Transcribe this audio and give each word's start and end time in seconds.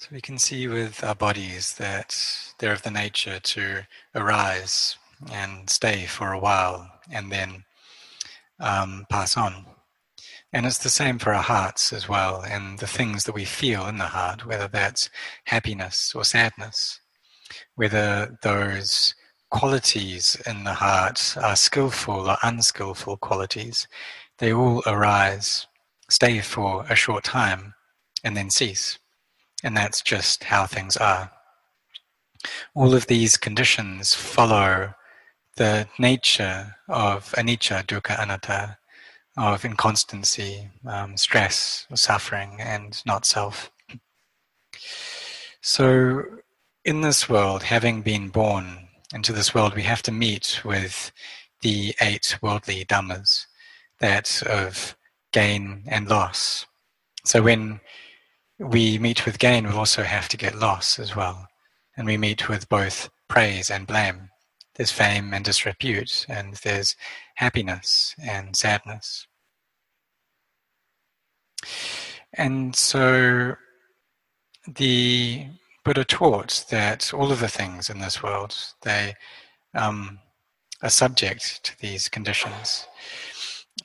So 0.00 0.08
we 0.12 0.22
can 0.22 0.38
see 0.38 0.66
with 0.66 1.04
our 1.04 1.14
bodies 1.14 1.74
that 1.74 2.16
they're 2.58 2.72
of 2.72 2.80
the 2.80 2.90
nature 2.90 3.38
to 3.38 3.82
arise 4.14 4.96
and 5.30 5.68
stay 5.68 6.06
for 6.06 6.32
a 6.32 6.38
while 6.38 6.90
and 7.12 7.30
then 7.30 7.64
um, 8.60 9.04
pass 9.10 9.36
on. 9.36 9.66
And 10.54 10.64
it's 10.64 10.78
the 10.78 10.88
same 10.88 11.18
for 11.18 11.34
our 11.34 11.42
hearts 11.42 11.92
as 11.92 12.08
well, 12.08 12.40
and 12.40 12.78
the 12.78 12.86
things 12.86 13.24
that 13.24 13.34
we 13.34 13.44
feel 13.44 13.86
in 13.86 13.98
the 13.98 14.06
heart, 14.06 14.46
whether 14.46 14.68
that's 14.68 15.10
happiness 15.44 16.14
or 16.14 16.24
sadness, 16.24 16.98
whether 17.74 18.38
those 18.42 19.14
qualities 19.50 20.34
in 20.46 20.64
the 20.64 20.72
heart 20.72 21.36
are 21.42 21.56
skillful 21.56 22.30
or 22.30 22.38
unskillful 22.42 23.18
qualities, 23.18 23.86
they 24.38 24.50
all 24.50 24.82
arise, 24.86 25.66
stay 26.08 26.40
for 26.40 26.86
a 26.88 26.94
short 26.94 27.22
time, 27.22 27.74
and 28.24 28.34
then 28.34 28.48
cease. 28.48 28.98
And 29.62 29.76
that's 29.76 30.02
just 30.02 30.44
how 30.44 30.66
things 30.66 30.96
are. 30.96 31.30
All 32.74 32.94
of 32.94 33.06
these 33.06 33.36
conditions 33.36 34.14
follow 34.14 34.94
the 35.56 35.86
nature 35.98 36.76
of 36.88 37.32
anicca, 37.32 37.84
dukkha, 37.84 38.18
anatta, 38.18 38.78
of 39.36 39.64
inconstancy, 39.64 40.68
um, 40.86 41.16
stress, 41.16 41.86
suffering, 41.94 42.56
and 42.60 43.02
not 43.06 43.26
self. 43.26 43.70
So, 45.60 46.22
in 46.84 47.02
this 47.02 47.28
world, 47.28 47.62
having 47.62 48.02
been 48.02 48.28
born 48.28 48.88
into 49.14 49.32
this 49.32 49.54
world, 49.54 49.74
we 49.74 49.82
have 49.82 50.02
to 50.02 50.12
meet 50.12 50.60
with 50.64 51.12
the 51.60 51.94
eight 52.00 52.38
worldly 52.40 52.84
dhammas, 52.86 53.46
that 53.98 54.42
of 54.44 54.96
gain 55.32 55.84
and 55.86 56.08
loss. 56.08 56.66
So, 57.24 57.42
when 57.42 57.80
we 58.60 58.98
meet 58.98 59.24
with 59.24 59.38
gain, 59.38 59.64
we'll 59.66 59.78
also 59.78 60.02
have 60.02 60.28
to 60.28 60.36
get 60.36 60.58
loss 60.58 60.98
as 60.98 61.16
well. 61.16 61.48
And 61.96 62.06
we 62.06 62.16
meet 62.18 62.48
with 62.48 62.68
both 62.68 63.08
praise 63.26 63.70
and 63.70 63.86
blame. 63.86 64.28
There's 64.74 64.92
fame 64.92 65.32
and 65.34 65.44
disrepute, 65.44 66.26
and 66.28 66.54
there's 66.56 66.94
happiness 67.34 68.14
and 68.22 68.54
sadness. 68.54 69.26
And 72.34 72.76
so 72.76 73.56
the 74.66 75.46
Buddha 75.84 76.04
taught 76.04 76.66
that 76.70 77.12
all 77.12 77.32
of 77.32 77.40
the 77.40 77.48
things 77.48 77.90
in 77.90 77.98
this 77.98 78.22
world, 78.22 78.54
they 78.82 79.14
um, 79.74 80.18
are 80.82 80.90
subject 80.90 81.64
to 81.64 81.78
these 81.80 82.08
conditions. 82.08 82.86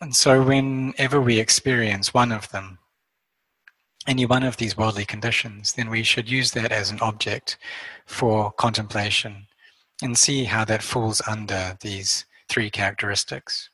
And 0.02 0.16
so 0.16 0.44
whenever 0.44 1.22
we 1.22 1.40
experience 1.40 2.14
one 2.14 2.32
of 2.32 2.50
them, 2.52 2.80
any 4.08 4.26
one 4.26 4.44
of 4.44 4.58
these 4.58 4.78
worldly 4.78 5.06
conditions, 5.06 5.74
then 5.74 5.90
we 5.90 6.04
should 6.04 6.30
use 6.30 6.52
that 6.52 6.72
as 6.72 6.92
an 6.92 7.00
object 7.00 7.58
for 8.06 8.52
contemplation 8.52 9.48
and 10.02 10.18
see 10.18 10.44
how 10.44 10.66
that 10.66 10.84
falls 10.84 11.22
under 11.28 11.78
these 11.82 12.26
three 12.50 12.70
characteristics. 12.70 13.70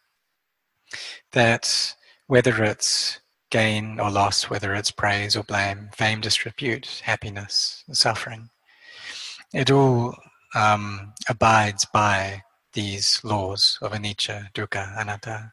That 1.31 1.95
whether 2.27 2.63
it's 2.63 3.19
gain 3.49 3.99
or 3.99 4.09
loss, 4.09 4.49
whether 4.49 4.73
it's 4.73 4.91
praise 4.91 5.35
or 5.35 5.43
blame, 5.43 5.89
fame, 5.93 6.21
disrepute, 6.21 7.01
happiness, 7.03 7.83
suffering, 7.91 8.49
it 9.53 9.69
all 9.69 10.15
um, 10.55 11.13
abides 11.27 11.85
by 11.93 12.43
these 12.73 13.21
laws 13.23 13.77
of 13.81 13.91
anicca, 13.91 14.51
dukkha, 14.53 14.97
anatta. 14.97 15.51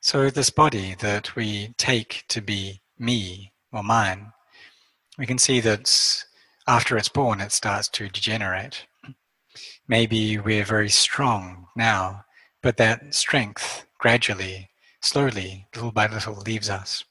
So, 0.00 0.30
this 0.30 0.50
body 0.50 0.96
that 1.00 1.34
we 1.36 1.74
take 1.78 2.24
to 2.28 2.40
be 2.40 2.80
me 2.98 3.52
or 3.72 3.82
mine, 3.82 4.32
we 5.18 5.26
can 5.26 5.38
see 5.38 5.60
that 5.60 6.24
after 6.66 6.96
it's 6.96 7.08
born, 7.08 7.40
it 7.40 7.52
starts 7.52 7.88
to 7.88 8.08
degenerate. 8.08 8.86
Maybe 9.88 10.38
we're 10.38 10.64
very 10.64 10.90
strong 10.90 11.66
now, 11.76 12.24
but 12.62 12.76
that 12.76 13.14
strength 13.14 13.86
gradually, 13.98 14.70
slowly, 15.00 15.66
little 15.74 15.92
by 15.92 16.06
little, 16.06 16.36
leaves 16.36 16.70
us. 16.70 17.04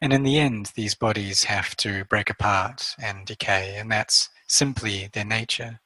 And 0.00 0.12
in 0.12 0.22
the 0.22 0.38
end, 0.38 0.72
these 0.74 0.94
bodies 0.94 1.44
have 1.44 1.76
to 1.78 2.04
break 2.06 2.30
apart 2.30 2.94
and 2.98 3.26
decay, 3.26 3.76
and 3.76 3.90
that's 3.90 4.30
simply 4.48 5.10
their 5.12 5.24
nature. 5.24 5.80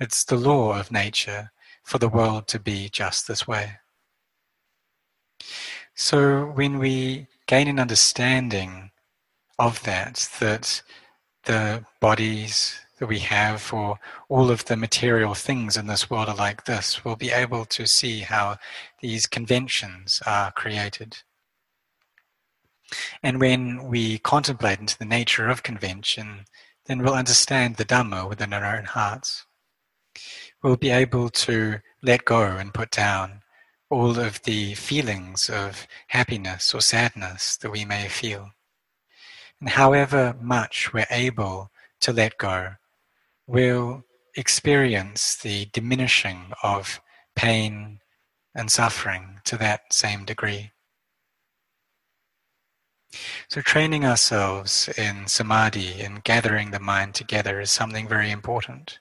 It's 0.00 0.24
the 0.24 0.36
law 0.36 0.78
of 0.78 0.90
nature 0.90 1.52
for 1.84 1.98
the 1.98 2.08
world 2.08 2.48
to 2.48 2.58
be 2.58 2.88
just 2.88 3.28
this 3.28 3.46
way. 3.46 3.78
So 5.94 6.46
when 6.46 6.78
we 6.78 7.26
gain 7.48 7.66
an 7.66 7.80
understanding 7.80 8.90
of 9.58 9.82
that, 9.82 10.28
that 10.38 10.82
the 11.44 11.84
bodies 12.00 12.78
that 12.98 13.08
we 13.08 13.18
have 13.20 13.60
for 13.60 13.98
all 14.28 14.50
of 14.50 14.66
the 14.66 14.76
material 14.76 15.34
things 15.34 15.76
in 15.76 15.86
this 15.86 16.10
world 16.10 16.28
are 16.28 16.36
like 16.36 16.64
this, 16.64 17.04
we'll 17.04 17.16
be 17.16 17.30
able 17.30 17.64
to 17.64 17.86
see 17.86 18.20
how 18.20 18.58
these 19.00 19.26
conventions 19.26 20.20
are 20.26 20.52
created. 20.52 21.16
And 23.22 23.40
when 23.40 23.84
we 23.84 24.18
contemplate 24.18 24.78
into 24.78 24.98
the 24.98 25.04
nature 25.04 25.48
of 25.48 25.62
convention, 25.62 26.44
then 26.86 27.02
we'll 27.02 27.14
understand 27.14 27.76
the 27.76 27.84
Dhamma 27.84 28.28
within 28.28 28.52
our 28.52 28.76
own 28.76 28.84
hearts. 28.84 29.46
We'll 30.62 30.76
be 30.76 30.90
able 30.90 31.30
to 31.30 31.78
let 32.02 32.24
go 32.24 32.42
and 32.42 32.74
put 32.74 32.90
down 32.90 33.42
all 33.90 34.18
of 34.18 34.42
the 34.42 34.74
feelings 34.74 35.48
of 35.48 35.86
happiness 36.08 36.74
or 36.74 36.80
sadness 36.80 37.56
that 37.56 37.70
we 37.70 37.84
may 37.84 38.08
feel. 38.08 38.50
And 39.60 39.70
however 39.70 40.36
much 40.40 40.92
we're 40.92 41.06
able 41.10 41.70
to 42.00 42.12
let 42.12 42.38
go, 42.38 42.74
we'll 43.46 44.04
experience 44.36 45.36
the 45.36 45.66
diminishing 45.72 46.52
of 46.62 47.00
pain 47.34 48.00
and 48.54 48.70
suffering 48.70 49.40
to 49.44 49.56
that 49.56 49.92
same 49.92 50.24
degree. 50.24 50.72
So, 53.48 53.62
training 53.62 54.04
ourselves 54.04 54.88
in 54.98 55.26
samadhi 55.28 56.02
and 56.02 56.22
gathering 56.22 56.70
the 56.70 56.78
mind 56.78 57.14
together 57.14 57.58
is 57.58 57.70
something 57.70 58.06
very 58.06 58.30
important. 58.30 58.98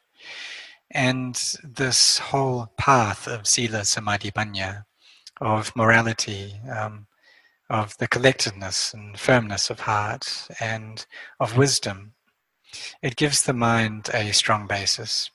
And 0.92 1.36
this 1.64 2.20
whole 2.20 2.72
path 2.78 3.28
of 3.28 3.48
sila 3.48 3.84
samadhi 3.86 4.32
panya, 4.32 4.86
of 5.42 5.76
morality, 5.76 6.56
um, 6.72 7.08
of 7.70 7.98
the 7.98 8.08
collectedness 8.08 8.94
and 8.94 9.20
firmness 9.20 9.70
of 9.70 9.82
heart, 9.82 10.48
and 10.60 11.06
of 11.40 11.58
wisdom, 11.58 12.14
it 13.02 13.16
gives 13.16 13.44
the 13.44 13.54
mind 13.54 14.10
a 14.14 14.32
strong 14.32 14.68
basis. 14.68 15.30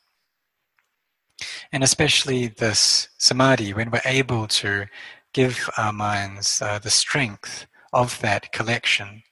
And 1.73 1.83
especially 1.83 2.49
this 2.49 3.09
samadhi, 3.19 3.75
when 3.75 3.91
we're 3.91 4.01
able 4.05 4.47
to 4.49 4.87
give 5.33 5.69
our 5.77 5.93
minds 5.93 6.63
uh, 6.63 6.79
the 6.79 6.91
strength 6.91 7.67
of 7.93 8.21
that 8.21 8.53
collection, 8.53 9.23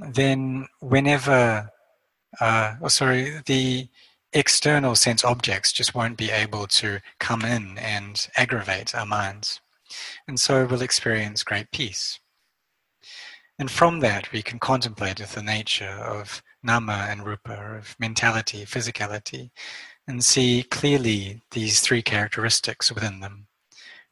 then 0.00 0.66
whenever, 0.80 1.70
uh, 2.40 2.74
oh, 2.82 2.88
sorry, 2.88 3.40
the 3.46 3.88
external 4.32 4.94
sense 4.94 5.24
objects 5.24 5.72
just 5.72 5.94
won't 5.94 6.16
be 6.16 6.30
able 6.30 6.66
to 6.66 7.00
come 7.18 7.44
in 7.44 7.78
and 7.78 8.28
aggravate 8.36 8.94
our 8.94 9.06
minds. 9.06 9.60
And 10.28 10.38
so 10.38 10.66
we'll 10.66 10.82
experience 10.82 11.42
great 11.42 11.70
peace. 11.72 12.20
And 13.58 13.70
from 13.70 14.00
that, 14.00 14.32
we 14.32 14.42
can 14.42 14.58
contemplate 14.58 15.18
the 15.18 15.42
nature 15.42 15.84
of 15.90 16.42
nama 16.62 17.06
and 17.10 17.26
rupa, 17.26 17.76
of 17.78 17.96
mentality, 17.98 18.64
physicality, 18.64 19.50
and 20.06 20.24
see 20.24 20.62
clearly 20.62 21.42
these 21.50 21.80
three 21.80 22.02
characteristics 22.02 22.92
within 22.92 23.20
them. 23.20 23.48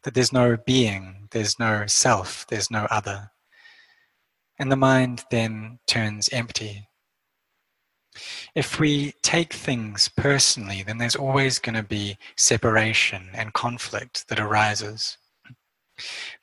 That 0.03 0.15
there's 0.15 0.33
no 0.33 0.57
being, 0.57 1.29
there's 1.31 1.59
no 1.59 1.87
self, 1.87 2.47
there's 2.49 2.71
no 2.71 2.87
other. 2.91 3.31
And 4.59 4.71
the 4.71 4.77
mind 4.77 5.25
then 5.31 5.79
turns 5.87 6.29
empty 6.31 6.88
if 8.55 8.81
we 8.81 9.13
take 9.23 9.53
things 9.53 10.09
personally, 10.09 10.83
then 10.83 10.99
there's 10.99 11.17
always 11.17 11.59
going 11.59 11.75
to 11.75 11.83
be 11.83 12.17
separation 12.37 13.31
and 13.35 13.53
conflict 13.53 14.29
that 14.29 14.41
arises. 14.41 15.19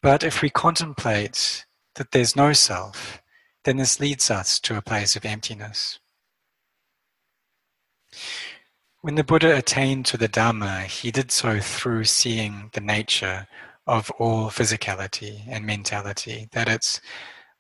But 0.01 0.23
if 0.23 0.41
we 0.41 0.49
contemplate 0.49 1.65
that 1.95 2.11
there's 2.11 2.35
no 2.35 2.53
self, 2.53 3.21
then 3.63 3.77
this 3.77 3.99
leads 3.99 4.29
us 4.29 4.59
to 4.61 4.77
a 4.77 4.81
place 4.81 5.15
of 5.15 5.25
emptiness. 5.25 5.99
When 9.01 9.15
the 9.15 9.23
Buddha 9.23 9.55
attained 9.55 10.05
to 10.07 10.17
the 10.17 10.29
Dhamma, 10.29 10.85
he 10.85 11.11
did 11.11 11.31
so 11.31 11.59
through 11.59 12.05
seeing 12.05 12.69
the 12.73 12.81
nature 12.81 13.47
of 13.87 14.09
all 14.11 14.49
physicality 14.49 15.43
and 15.47 15.65
mentality, 15.65 16.47
that 16.53 16.67
it's 16.67 17.01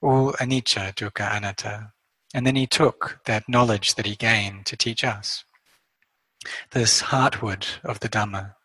all 0.01 0.33
anicca, 0.33 0.93
dukkha, 0.95 1.35
anatta. 1.35 1.91
And 2.35 2.45
then 2.45 2.57
he 2.57 2.67
took 2.67 3.21
that 3.27 3.47
knowledge 3.47 3.95
that 3.95 4.05
he 4.05 4.17
gained 4.17 4.65
to 4.65 4.75
teach 4.75 5.05
us. 5.05 5.45
This 6.71 7.03
heartwood 7.03 7.65
of 7.81 8.01
the 8.01 8.09
Dhamma. 8.09 8.55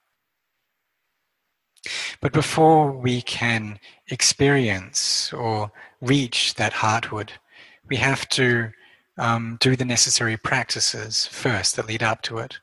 But 2.20 2.32
before 2.32 2.90
we 2.90 3.22
can 3.22 3.78
experience 4.08 5.32
or 5.32 5.70
reach 6.00 6.56
that 6.56 6.72
heartwood, 6.72 7.30
we 7.88 7.94
have 7.98 8.28
to 8.30 8.72
um, 9.16 9.56
do 9.60 9.76
the 9.76 9.84
necessary 9.84 10.36
practices 10.36 11.26
first 11.26 11.76
that 11.76 11.86
lead 11.86 12.02
up 12.02 12.22
to 12.22 12.38
it. 12.38 12.58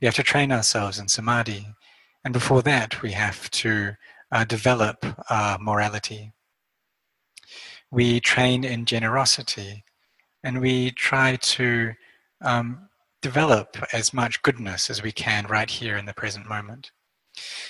We 0.00 0.06
have 0.06 0.14
to 0.14 0.22
train 0.22 0.52
ourselves 0.52 1.00
in 1.00 1.08
samadhi. 1.08 1.74
And 2.24 2.32
before 2.32 2.62
that, 2.62 3.02
we 3.02 3.10
have 3.12 3.50
to 3.50 3.96
uh, 4.30 4.44
develop 4.44 5.04
our 5.28 5.58
morality. 5.58 6.34
We 7.90 8.20
train 8.20 8.62
in 8.62 8.84
generosity 8.84 9.82
and 10.42 10.60
we 10.60 10.90
try 10.92 11.36
to 11.36 11.92
um, 12.40 12.88
develop 13.20 13.76
as 13.92 14.12
much 14.12 14.42
goodness 14.42 14.90
as 14.90 15.02
we 15.02 15.12
can 15.12 15.46
right 15.46 15.70
here 15.70 15.96
in 15.96 16.06
the 16.06 16.12
present 16.12 16.48
moment. 16.48 16.90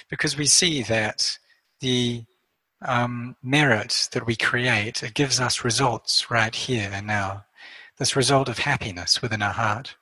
Because 0.08 0.36
we 0.36 0.46
see 0.46 0.82
that 0.82 1.38
the 1.80 2.24
um, 2.84 3.36
merit 3.42 4.08
that 4.12 4.26
we 4.26 4.34
create, 4.34 5.02
it 5.02 5.14
gives 5.14 5.40
us 5.40 5.64
results 5.64 6.30
right 6.30 6.54
here 6.54 6.90
and 6.92 7.06
now. 7.06 7.44
This 7.98 8.16
result 8.16 8.48
of 8.48 8.58
happiness 8.58 9.22
within 9.22 9.42
our 9.42 9.52
heart. 9.52 9.96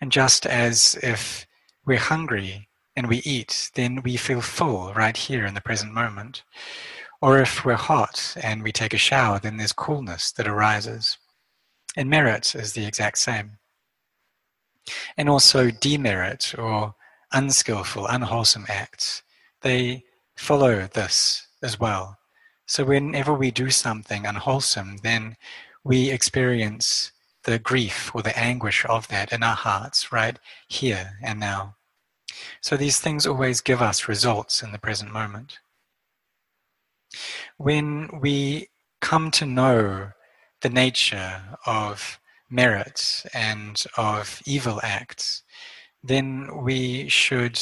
And 0.00 0.10
just 0.10 0.46
as 0.46 0.98
if 1.02 1.46
we're 1.84 1.98
hungry 1.98 2.68
and 2.96 3.08
we 3.08 3.18
eat, 3.18 3.70
then 3.74 4.02
we 4.02 4.16
feel 4.16 4.40
full 4.40 4.92
right 4.94 5.16
here 5.16 5.46
in 5.46 5.54
the 5.54 5.60
present 5.60 5.92
moment. 5.92 6.42
Or 7.22 7.38
if 7.38 7.64
we're 7.64 7.74
hot 7.74 8.34
and 8.42 8.64
we 8.64 8.72
take 8.72 8.92
a 8.92 8.98
shower, 8.98 9.38
then 9.38 9.56
there's 9.56 9.72
coolness 9.72 10.32
that 10.32 10.48
arises. 10.48 11.16
And 11.96 12.10
merit 12.10 12.56
is 12.56 12.72
the 12.72 12.84
exact 12.84 13.18
same. 13.18 13.58
And 15.16 15.28
also 15.28 15.70
demerit 15.70 16.52
or 16.58 16.96
unskillful, 17.32 18.08
unwholesome 18.08 18.66
acts, 18.68 19.22
they 19.60 20.02
follow 20.36 20.88
this 20.88 21.46
as 21.62 21.78
well. 21.78 22.18
So 22.66 22.84
whenever 22.84 23.32
we 23.32 23.52
do 23.52 23.70
something 23.70 24.26
unwholesome, 24.26 24.96
then 25.04 25.36
we 25.84 26.10
experience 26.10 27.12
the 27.44 27.60
grief 27.60 28.10
or 28.14 28.22
the 28.22 28.36
anguish 28.36 28.84
of 28.86 29.06
that 29.08 29.32
in 29.32 29.44
our 29.44 29.54
hearts 29.54 30.10
right 30.10 30.40
here 30.66 31.18
and 31.22 31.38
now. 31.38 31.76
So 32.60 32.76
these 32.76 32.98
things 32.98 33.28
always 33.28 33.60
give 33.60 33.80
us 33.80 34.08
results 34.08 34.60
in 34.60 34.72
the 34.72 34.78
present 34.78 35.12
moment. 35.12 35.60
When 37.56 38.08
we 38.20 38.68
come 39.00 39.30
to 39.32 39.46
know 39.46 40.10
the 40.60 40.70
nature 40.70 41.42
of 41.66 42.20
merit 42.48 43.24
and 43.34 43.82
of 43.96 44.40
evil 44.46 44.80
acts, 44.82 45.42
then 46.02 46.62
we 46.62 47.08
should 47.08 47.60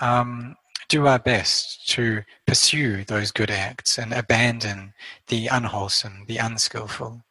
um, 0.00 0.56
do 0.88 1.06
our 1.06 1.18
best 1.18 1.88
to 1.88 2.22
pursue 2.46 3.04
those 3.04 3.30
good 3.30 3.50
acts 3.50 3.98
and 3.98 4.12
abandon 4.12 4.94
the 5.28 5.46
unwholesome, 5.48 6.24
the 6.26 6.38
unskillful. 6.38 7.22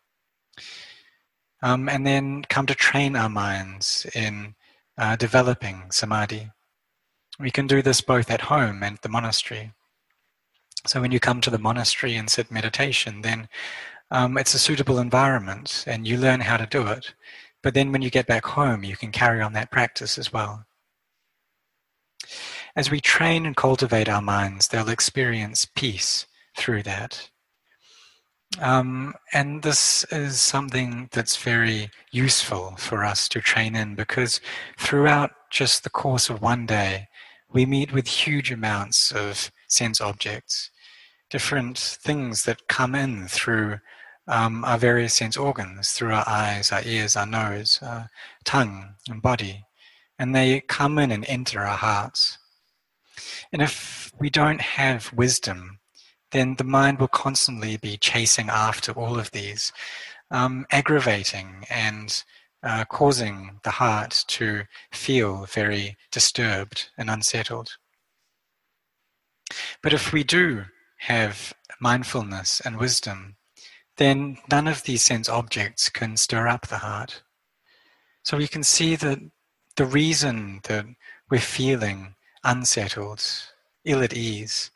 Um, 1.64 1.90
and 1.90 2.06
then 2.06 2.44
come 2.44 2.68
to 2.68 2.76
train 2.76 3.16
our 3.16 3.30
minds 3.30 4.06
in 4.14 4.56
uh, 4.98 5.16
developing 5.16 5.90
samadhi. 5.92 6.52
We 7.40 7.50
can 7.52 7.66
do 7.68 7.82
this 7.82 8.02
both 8.02 8.30
at 8.30 8.42
home 8.42 8.84
and 8.84 9.00
the 9.02 9.10
monastery. 9.10 9.74
So 10.88 11.02
when 11.02 11.12
you 11.12 11.20
come 11.20 11.42
to 11.42 11.50
the 11.50 11.58
monastery 11.58 12.16
and 12.16 12.30
sit 12.30 12.52
meditation, 12.52 13.22
then 13.22 13.48
um, 14.12 14.38
it's 14.38 14.54
a 14.54 14.60
suitable 14.60 15.00
environment 15.00 15.84
and 15.88 16.08
you 16.08 16.18
learn 16.18 16.42
how 16.42 16.58
to 16.58 16.66
do 16.66 16.88
it. 16.88 17.14
But 17.62 17.74
then 17.74 17.92
when 17.92 18.02
you 18.02 18.10
get 18.10 18.28
back 18.28 18.46
home, 18.46 18.84
you 18.84 18.96
can 18.96 19.12
carry 19.12 19.42
on 19.42 19.54
that 19.54 19.72
practice 19.72 20.18
as 20.18 20.32
well. 20.32 20.66
As 22.76 22.92
we 22.92 23.02
train 23.02 23.46
and 23.46 23.56
cultivate 23.56 24.08
our 24.08 24.22
minds, 24.22 24.68
they'll 24.68 24.90
experience 24.90 25.66
peace 25.66 26.28
through 26.56 26.84
that. 26.84 27.30
Um, 28.62 29.14
and 29.34 29.62
this 29.62 30.06
is 30.06 30.40
something 30.40 31.10
that's 31.12 31.38
very 31.38 31.90
useful 32.12 32.76
for 32.78 33.04
us 33.04 33.28
to 33.30 33.42
train 33.42 33.76
in 33.76 33.96
because 33.96 34.40
throughout 34.78 35.32
just 35.52 35.84
the 35.84 35.90
course 35.90 36.30
of 36.30 36.42
one 36.42 36.66
day, 36.66 37.08
we 37.52 37.66
meet 37.66 37.94
with 37.94 38.08
huge 38.08 38.52
amounts 38.52 39.12
of 39.12 39.52
sense 39.68 40.02
objects, 40.02 40.70
different 41.30 41.78
things 41.78 42.44
that 42.46 42.68
come 42.68 42.96
in 42.96 43.28
through 43.28 43.80
um, 44.28 44.66
our 44.66 44.78
various 44.78 45.14
sense 45.14 45.38
organs, 45.38 45.92
through 45.92 46.12
our 46.14 46.28
eyes, 46.28 46.72
our 46.72 46.82
ears, 46.84 47.16
our 47.16 47.26
nose, 47.26 47.80
our 47.82 48.10
tongue, 48.44 48.96
and 49.10 49.22
body. 49.22 49.66
And 50.20 50.36
they 50.36 50.62
come 50.62 50.98
in 50.98 51.12
and 51.12 51.26
enter 51.28 51.60
our 51.62 51.78
hearts. 51.78 52.38
And 53.52 53.62
if 53.62 54.12
we 54.20 54.30
don't 54.30 54.62
have 54.62 55.14
wisdom, 55.14 55.80
then 56.32 56.56
the 56.56 56.64
mind 56.64 57.00
will 57.00 57.08
constantly 57.08 57.78
be 57.78 57.98
chasing 57.98 58.50
after 58.50 58.92
all 58.92 59.18
of 59.18 59.32
these, 59.32 59.72
um, 60.30 60.66
aggravating 60.72 61.66
and 61.70 62.24
uh, 62.64 62.84
causing 62.86 63.60
the 63.64 63.72
heart 63.72 64.26
to 64.28 64.64
feel 64.92 65.46
very 65.46 65.96
disturbed 66.12 66.90
and 66.98 67.10
unsettled. 67.10 67.78
But 69.82 69.94
if 69.94 70.12
we 70.12 70.24
do 70.24 70.66
have 70.98 71.54
mindfulness 71.80 72.60
and 72.62 72.78
wisdom, 72.78 73.36
then 73.98 74.38
none 74.50 74.68
of 74.68 74.84
these 74.84 75.02
sense 75.02 75.30
objects 75.30 75.90
can 75.90 76.18
stir 76.18 76.48
up 76.48 76.68
the 76.68 76.80
heart. 76.80 77.24
So 78.24 78.38
we 78.38 78.48
can 78.48 78.64
see 78.64 78.96
that 78.96 79.20
the 79.76 79.86
reason 79.86 80.62
that 80.64 80.86
we're 81.30 81.40
feeling 81.40 82.16
unsettled, 82.44 83.24
ill 83.86 84.04
at 84.04 84.14
ease, 84.14 84.72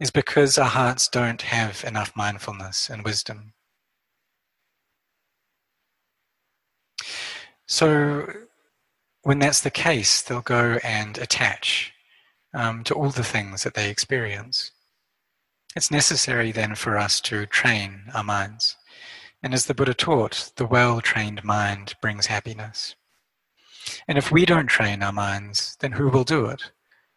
is 0.00 0.10
because 0.10 0.58
our 0.58 0.68
hearts 0.68 1.08
don't 1.08 1.42
have 1.42 1.84
enough 1.84 2.12
mindfulness 2.16 2.90
and 2.90 3.04
wisdom. 3.04 3.52
So, 7.66 8.26
when 9.22 9.38
that's 9.38 9.60
the 9.60 9.70
case, 9.70 10.20
they'll 10.22 10.42
go 10.42 10.78
and 10.84 11.16
attach 11.18 11.92
um, 12.54 12.84
to 12.84 12.94
all 12.94 13.10
the 13.10 13.24
things 13.24 13.62
that 13.62 13.74
they 13.74 13.90
experience. 13.90 14.70
It's 15.76 15.90
necessary 15.90 16.52
then 16.52 16.76
for 16.76 16.96
us 16.96 17.20
to 17.22 17.46
train 17.46 18.04
our 18.14 18.22
minds. 18.22 18.76
And 19.42 19.52
as 19.52 19.66
the 19.66 19.74
Buddha 19.74 19.92
taught, 19.92 20.52
the 20.56 20.66
well 20.66 21.00
trained 21.00 21.42
mind 21.42 21.94
brings 22.00 22.26
happiness. 22.26 22.94
And 24.06 24.16
if 24.16 24.30
we 24.30 24.46
don't 24.46 24.68
train 24.68 25.02
our 25.02 25.12
minds, 25.12 25.76
then 25.80 25.92
who 25.92 26.08
will 26.08 26.24
do 26.24 26.46
it? 26.46 26.70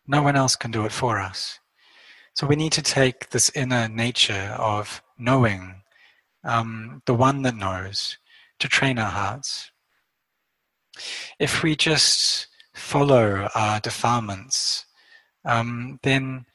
No 0.08 0.24
one 0.24 0.36
else 0.36 0.56
can 0.56 0.72
do 0.72 0.86
it 0.86 0.92
for 0.92 1.20
us. 1.20 1.60
So 2.34 2.48
we 2.48 2.56
need 2.56 2.72
to 2.74 2.82
take 2.82 3.30
this 3.30 3.52
inner 3.56 3.88
nature 3.88 4.56
of 4.58 5.02
knowing, 5.18 5.84
um, 6.44 7.02
the 7.06 7.14
one 7.14 7.44
that 7.44 7.56
knows, 7.56 8.18
to 8.60 8.68
train 8.68 8.98
our 8.98 9.12
hearts. 9.12 9.72
If 11.40 11.62
we 11.62 11.76
just 11.76 12.48
follow 12.74 13.50
our 13.54 13.80
defilements, 13.80 14.86
um, 15.46 16.00
then 16.04 16.46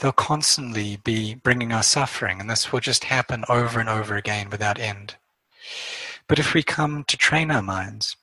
they'll 0.00 0.12
constantly 0.12 0.96
be 0.96 1.34
bringing 1.34 1.72
us 1.72 1.88
suffering, 1.88 2.40
and 2.40 2.50
this 2.50 2.72
will 2.72 2.80
just 2.80 3.04
happen 3.04 3.44
over 3.48 3.78
and 3.78 3.88
over 3.88 4.16
again 4.16 4.50
without 4.50 4.78
end. 4.78 5.16
But 6.26 6.38
if 6.38 6.54
we 6.54 6.62
come 6.62 7.04
to 7.04 7.16
train 7.16 7.50
our 7.50 7.62
minds 7.62 8.16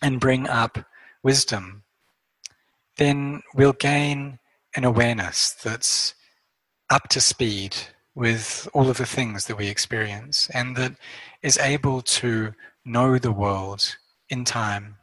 and 0.00 0.20
bring 0.20 0.48
up 0.48 0.78
wisdom, 1.22 1.84
then 2.96 3.42
we'll 3.54 3.74
gain 3.74 4.38
an 4.74 4.84
awareness 4.84 5.52
that's 5.52 6.14
up 6.90 7.08
to 7.08 7.20
speed 7.20 7.76
with 8.14 8.68
all 8.74 8.88
of 8.88 8.98
the 8.98 9.06
things 9.06 9.46
that 9.46 9.56
we 9.56 9.68
experience 9.68 10.50
and 10.52 10.76
that 10.76 10.92
is 11.42 11.58
able 11.58 12.02
to 12.02 12.52
know 12.84 13.18
the 13.18 13.32
world 13.32 13.96
in 14.28 14.44
time. 14.44 14.96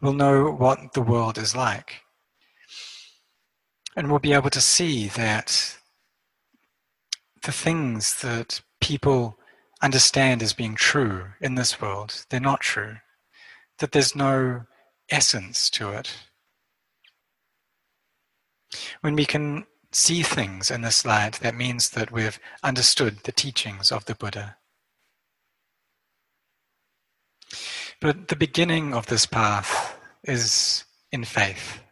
We'll 0.00 0.12
know 0.12 0.50
what 0.50 0.92
the 0.92 1.02
world 1.02 1.38
is 1.38 1.54
like. 1.54 2.03
And 3.96 4.10
we'll 4.10 4.18
be 4.18 4.32
able 4.32 4.50
to 4.50 4.60
see 4.60 5.08
that 5.08 5.78
the 7.42 7.52
things 7.52 8.20
that 8.22 8.60
people 8.80 9.38
understand 9.82 10.42
as 10.42 10.52
being 10.52 10.74
true 10.74 11.26
in 11.40 11.54
this 11.54 11.80
world, 11.80 12.24
they're 12.28 12.40
not 12.40 12.60
true. 12.60 12.96
That 13.78 13.92
there's 13.92 14.16
no 14.16 14.64
essence 15.10 15.70
to 15.70 15.90
it. 15.90 16.12
When 19.02 19.14
we 19.14 19.26
can 19.26 19.66
see 19.92 20.22
things 20.22 20.70
in 20.70 20.80
this 20.80 21.04
light, 21.04 21.34
that 21.40 21.54
means 21.54 21.90
that 21.90 22.10
we've 22.10 22.40
understood 22.64 23.18
the 23.18 23.32
teachings 23.32 23.92
of 23.92 24.06
the 24.06 24.14
Buddha. 24.16 24.56
But 28.00 28.26
the 28.28 28.36
beginning 28.36 28.92
of 28.92 29.06
this 29.06 29.26
path 29.26 29.96
is 30.24 30.84
in 31.12 31.24
faith 31.24 31.83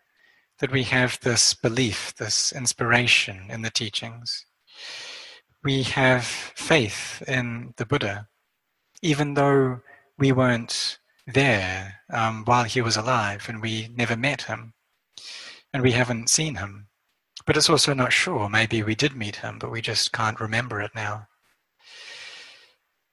that 0.63 0.71
we 0.71 0.85
have 0.85 1.19
this 1.23 1.55
belief, 1.55 2.15
this 2.19 2.53
inspiration 2.53 3.47
in 3.51 3.63
the 3.63 3.71
teachings. 3.71 4.47
We 5.65 5.83
have 5.83 6.25
faith 6.25 7.21
in 7.27 7.75
the 7.79 7.85
Buddha, 7.85 8.29
even 9.03 9.35
though 9.35 9.81
we 10.19 10.31
weren't 10.31 10.99
there 11.27 11.97
um, 12.13 12.45
while 12.45 12.63
he 12.63 12.81
was 12.81 12.97
alive 12.97 13.47
and 13.49 13.61
we 13.61 13.89
never 13.97 14.17
met 14.17 14.43
him 14.43 14.75
and 15.75 15.83
we 15.83 15.91
haven't 15.91 16.31
seen 16.31 16.55
him. 16.55 16.87
But 17.45 17.57
it's 17.57 17.69
also 17.69 17.93
not 17.93 18.13
sure. 18.13 18.49
Maybe 18.49 18.85
we 18.85 18.95
did 18.95 19.17
meet 19.17 19.37
him, 19.37 19.59
but 19.59 19.73
we 19.73 19.81
just 19.81 20.13
can't 20.13 20.39
remember 20.39 20.81
it 20.81 20.93
now. 20.95 21.27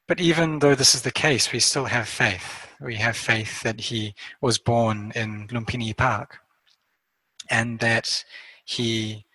But 0.08 0.22
even 0.22 0.60
though 0.60 0.76
this 0.76 0.94
is 0.94 1.02
the 1.02 1.12
case, 1.12 1.52
we 1.52 1.60
still 1.60 1.86
have 1.86 2.08
faith. 2.08 2.68
We 2.80 2.98
have 2.98 3.18
faith 3.18 3.62
that 3.62 3.80
he 3.80 4.14
was 4.40 4.60
born 4.60 5.12
in 5.16 5.48
Lumpini 5.48 5.98
Park 5.98 6.42
and 7.50 7.80
that 7.80 8.24
he 8.66 9.26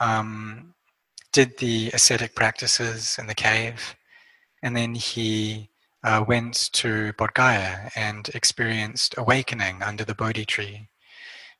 um, 0.00 0.74
did 1.32 1.58
the 1.58 1.90
ascetic 1.92 2.34
practices 2.34 3.16
in 3.18 3.26
the 3.26 3.34
cave 3.34 3.96
and 4.64 4.74
then 4.74 4.94
he 4.94 5.68
uh, 6.02 6.24
went 6.26 6.70
to 6.72 7.12
Bodh 7.12 7.34
Gaya 7.34 7.90
and 7.94 8.30
experienced 8.30 9.14
awakening 9.18 9.82
under 9.82 10.04
the 10.04 10.14
Bodhi 10.14 10.46
tree. 10.46 10.88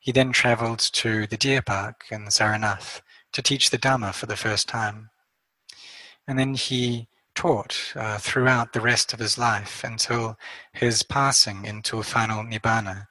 He 0.01 0.11
then 0.11 0.33
traveled 0.33 0.79
to 0.79 1.27
the 1.27 1.37
deer 1.37 1.61
park 1.61 2.07
in 2.11 2.25
Saranath 2.27 3.03
to 3.33 3.43
teach 3.43 3.69
the 3.69 3.77
Dhamma 3.77 4.15
for 4.15 4.25
the 4.25 4.37
first 4.37 4.69
time. 4.69 5.11
And 6.27 6.39
then 6.39 6.55
he 6.55 7.09
taught 7.35 7.93
uh, 7.95 8.17
throughout 8.17 8.73
the 8.73 8.81
rest 8.81 9.13
of 9.13 9.19
his 9.19 9.37
life 9.37 9.85
until 9.85 10.39
his 10.73 11.03
passing 11.03 11.67
into 11.67 12.03
final 12.03 12.43
nibbana 12.43 13.07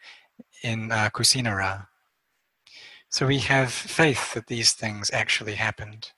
in 0.64 0.92
uh, 0.92 1.12
Kusinara. 1.14 1.86
So 3.14 3.28
we 3.28 3.38
have 3.42 3.72
faith 3.72 4.34
that 4.34 4.48
these 4.48 4.74
things 4.74 5.12
actually 5.14 5.54
happened. 5.54 6.14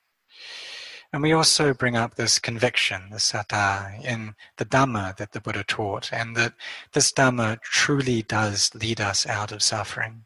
And 1.12 1.22
we 1.22 1.34
also 1.34 1.74
bring 1.74 1.98
up 1.98 2.16
this 2.16 2.40
conviction, 2.40 3.10
the 3.12 3.18
saddha, 3.18 4.02
in 4.02 4.34
the 4.56 4.64
Dhamma 4.64 5.18
that 5.18 5.34
the 5.34 5.42
Buddha 5.42 5.66
taught, 5.66 6.14
and 6.14 6.38
that 6.38 6.54
this 6.94 7.12
Dhamma 7.12 7.60
truly 7.62 8.22
does 8.22 8.74
lead 8.74 9.02
us 9.02 9.28
out 9.28 9.52
of 9.52 9.62
suffering. 9.62 10.24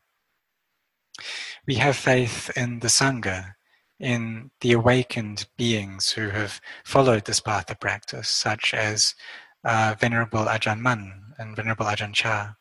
We 1.65 1.75
have 1.75 1.95
faith 1.95 2.51
in 2.55 2.81
the 2.81 2.87
Sangha, 2.87 3.55
in 3.99 4.51
the 4.61 4.73
awakened 4.73 5.47
beings 5.57 6.11
who 6.11 6.29
have 6.29 6.61
followed 6.85 7.25
this 7.25 7.39
path 7.39 7.71
of 7.71 7.79
practice, 7.79 8.29
such 8.29 8.75
as 8.75 9.15
uh, 9.63 9.95
Venerable 9.99 10.45
Ajahn 10.45 10.81
Mun 10.81 11.33
and 11.39 11.55
Venerable 11.55 11.87
Ajahn 11.87 12.13
Chah. 12.13 12.53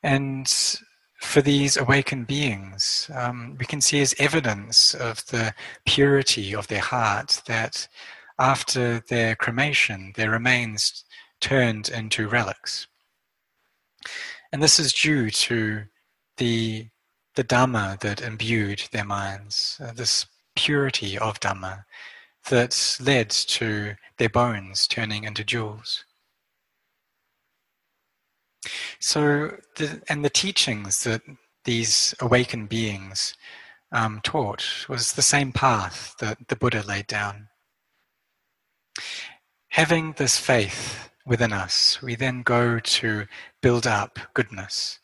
And 0.00 0.48
for 1.20 1.42
these 1.42 1.76
awakened 1.76 2.26
beings, 2.26 3.10
um, 3.14 3.56
we 3.58 3.66
can 3.66 3.80
see 3.80 4.00
as 4.00 4.14
evidence 4.18 4.94
of 4.94 5.26
the 5.26 5.52
purity 5.84 6.54
of 6.54 6.68
their 6.68 6.80
heart 6.80 7.42
that 7.46 7.88
after 8.38 9.00
their 9.00 9.34
cremation, 9.34 10.12
their 10.14 10.30
remains 10.30 11.04
turned 11.40 11.88
into 11.88 12.28
relics. 12.28 12.86
And 14.52 14.62
this 14.62 14.78
is 14.78 14.92
due 14.92 15.30
to 15.30 15.84
the 16.36 16.88
the 17.34 17.44
Dhamma 17.44 18.00
that 18.00 18.20
imbued 18.20 18.88
their 18.90 19.04
minds, 19.04 19.80
uh, 19.80 19.92
this 19.92 20.26
purity 20.56 21.16
of 21.16 21.38
Dhamma 21.38 21.84
that 22.50 22.96
led 23.00 23.30
to 23.30 23.94
their 24.16 24.28
bones 24.28 24.88
turning 24.88 25.22
into 25.22 25.44
jewels. 25.44 26.04
So, 29.00 29.56
the, 29.76 30.02
and 30.08 30.24
the 30.24 30.30
teachings 30.30 31.04
that 31.04 31.22
these 31.64 32.14
awakened 32.20 32.68
beings 32.68 33.34
um, 33.92 34.20
taught 34.22 34.86
was 34.88 35.12
the 35.12 35.22
same 35.22 35.52
path 35.52 36.14
that 36.20 36.48
the 36.48 36.56
Buddha 36.56 36.82
laid 36.82 37.06
down. 37.06 37.48
Having 39.70 40.14
this 40.14 40.38
faith 40.38 41.10
within 41.26 41.52
us, 41.52 42.02
we 42.02 42.14
then 42.14 42.42
go 42.42 42.78
to 42.80 43.26
build 43.62 43.86
up 43.86 44.18
goodness 44.34 44.98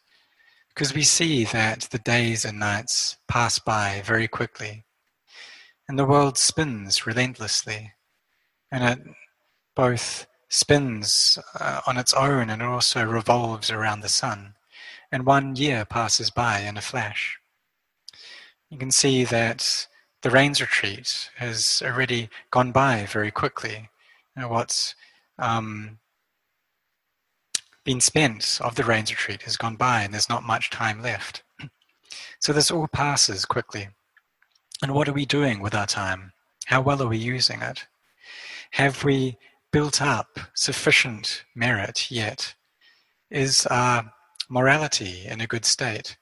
because 0.75 0.92
we 0.92 1.02
see 1.02 1.44
that 1.44 1.82
the 1.92 1.99
days 1.99 2.44
and 2.44 2.58
nights 2.58 3.16
pass 3.28 3.58
by 3.61 4.02
very 4.04 4.26
quickly, 4.26 4.84
and 5.88 5.99
the 5.99 6.04
world 6.04 6.37
spins 6.37 7.06
relentlessly, 7.06 7.92
and 8.73 8.82
it 8.82 9.14
both 9.76 10.26
spins 10.54 11.37
uh, 11.58 11.80
on 11.87 11.96
its 11.96 12.14
own 12.14 12.49
and 12.49 12.62
it 12.62 12.64
also 12.64 13.04
revolves 13.04 13.70
around 13.70 14.00
the 14.00 14.08
sun, 14.08 14.54
and 15.11 15.26
one 15.26 15.56
year 15.56 15.84
passes 15.84 16.30
by 16.30 16.61
in 16.61 16.76
a 16.76 16.80
flash. 16.80 17.38
You 18.70 18.78
can 18.78 18.92
see 18.92 19.25
that 19.25 19.88
the 20.23 20.30
rains 20.30 20.61
retreat 20.61 21.30
has 21.37 21.82
already 21.84 22.30
gone 22.52 22.70
by 22.70 23.04
very 23.06 23.32
quickly. 23.32 23.90
You 24.37 24.42
know, 24.42 24.49
what's 24.49 24.94
um, 25.40 25.99
been 27.84 28.00
spent 28.00 28.61
of 28.62 28.76
the 28.76 28.84
rains 28.84 29.11
retreat 29.11 29.42
has 29.42 29.56
gone 29.56 29.76
by 29.76 30.02
and 30.02 30.14
there's 30.14 30.28
not 30.28 30.44
much 30.44 30.70
time 30.70 31.02
left. 31.02 31.42
So 32.38 32.52
this 32.52 32.70
all 32.70 32.87
passes 32.88 33.46
quickly. 33.46 33.88
And 34.82 34.92
what 34.92 35.08
are 35.08 35.14
we 35.14 35.25
doing 35.25 35.61
with 35.61 35.75
our 35.75 35.87
time? 35.87 36.32
How 36.66 36.82
well 36.82 37.02
are 37.02 37.08
we 37.08 37.16
using 37.16 37.62
it? 37.62 37.87
Have 38.73 39.02
we 39.02 39.38
built 39.75 40.00
up 40.00 40.38
sufficient 40.54 41.45
merit 41.52 42.09
yet? 42.09 42.54
Is 43.28 43.66
our 43.66 44.12
morality 44.49 45.26
in 45.26 45.40
a 45.40 45.49
good 45.49 45.64
state? 45.64 46.16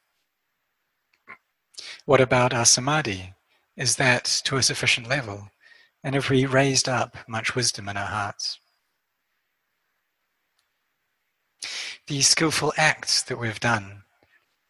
What 2.07 2.23
about 2.23 2.55
our 2.55 2.65
samadhi? 2.65 3.35
Is 3.77 3.97
that 3.97 4.25
to 4.47 4.57
a 4.57 4.63
sufficient 4.63 5.07
level? 5.07 5.51
And 6.03 6.15
have 6.15 6.31
we 6.31 6.47
raised 6.47 6.89
up 6.89 7.19
much 7.29 7.55
wisdom 7.55 7.91
in 7.91 7.99
our 7.99 8.07
hearts? 8.07 8.59
These 12.07 12.29
skillful 12.29 12.73
acts 12.79 13.23
that 13.25 13.39
we've 13.39 13.61
done, 13.61 14.05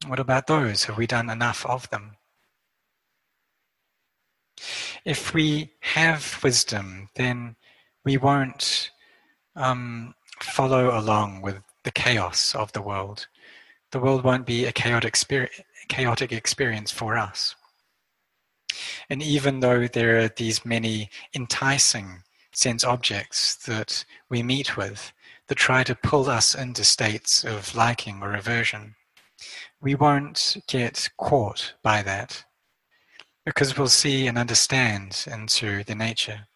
what 0.08 0.18
about 0.18 0.48
those? 0.48 0.86
Have 0.86 0.98
we 0.98 1.06
done 1.06 1.30
enough 1.30 1.64
of 1.66 1.88
them? 1.90 2.16
If 5.04 5.32
we 5.32 5.70
have 5.82 6.40
wisdom, 6.42 7.10
then 7.14 7.54
we 8.04 8.16
won't 8.16 8.90
um, 9.56 10.14
follow 10.40 10.98
along 10.98 11.42
with 11.42 11.60
the 11.84 11.90
chaos 11.90 12.54
of 12.54 12.72
the 12.72 12.82
world. 12.82 13.26
The 13.90 14.00
world 14.00 14.24
won't 14.24 14.46
be 14.46 14.64
a 14.64 14.72
chaotic, 14.72 15.16
chaotic 15.88 16.32
experience 16.32 16.90
for 16.90 17.16
us. 17.16 17.54
And 19.10 19.22
even 19.22 19.60
though 19.60 19.86
there 19.86 20.18
are 20.18 20.28
these 20.28 20.64
many 20.64 21.10
enticing 21.34 22.22
sense 22.52 22.84
objects 22.84 23.56
that 23.66 24.04
we 24.30 24.42
meet 24.42 24.76
with, 24.76 25.12
that 25.48 25.56
try 25.56 25.82
to 25.84 25.94
pull 25.94 26.30
us 26.30 26.54
into 26.54 26.84
states 26.84 27.44
of 27.44 27.74
liking 27.74 28.22
or 28.22 28.34
aversion, 28.34 28.94
we 29.80 29.94
won't 29.94 30.56
get 30.68 31.10
caught 31.18 31.74
by 31.82 32.02
that 32.02 32.44
because 33.44 33.76
we'll 33.76 33.88
see 33.88 34.26
and 34.26 34.38
understand 34.38 35.24
into 35.26 35.82
the 35.84 35.94
nature. 35.94 36.46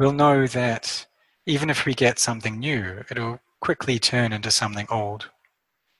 We'll 0.00 0.12
know 0.12 0.46
that 0.46 1.06
even 1.44 1.68
if 1.68 1.84
we 1.84 1.92
get 1.92 2.18
something 2.18 2.58
new, 2.58 3.04
it'll 3.10 3.38
quickly 3.60 3.98
turn 3.98 4.32
into 4.32 4.50
something 4.50 4.86
old. 4.90 5.28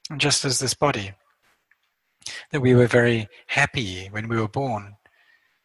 And 0.08 0.18
just 0.18 0.42
as 0.42 0.58
this 0.58 0.72
body, 0.72 1.12
that 2.50 2.62
we 2.62 2.74
were 2.74 2.86
very 2.86 3.28
happy 3.48 4.06
when 4.06 4.26
we 4.26 4.38
were 4.38 4.48
born, 4.48 4.96